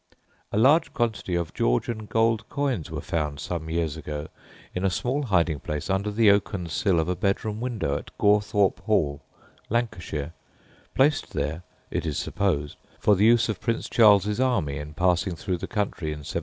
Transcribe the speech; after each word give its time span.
A 0.51 0.57
large 0.57 0.95
quantity 0.95 1.37
or 1.37 1.45
Georgian 1.53 2.07
gold 2.07 2.49
coins 2.49 2.89
were 2.89 3.01
found 3.01 3.39
some 3.39 3.69
years 3.69 3.95
ago 3.95 4.29
in 4.73 4.83
a 4.83 4.89
small 4.89 5.21
hiding 5.25 5.59
place 5.59 5.91
under 5.91 6.09
the 6.09 6.31
oaken 6.31 6.67
sill 6.69 6.99
of 6.99 7.07
a 7.07 7.15
bedroom 7.15 7.61
window 7.61 7.95
at 7.99 8.09
Gawthorp 8.17 8.79
Hall, 8.85 9.21
Lancashire, 9.69 10.33
placed 10.95 11.33
there, 11.33 11.61
it 11.91 12.07
is 12.07 12.17
supposed, 12.17 12.77
for 12.97 13.15
the 13.15 13.25
use 13.25 13.47
of 13.47 13.61
Prince 13.61 13.87
Charles's 13.87 14.39
army 14.39 14.77
in 14.77 14.95
passing 14.95 15.35
through 15.35 15.57
the 15.59 15.67
country 15.67 16.07
in 16.07 16.21
1745. 16.25 16.39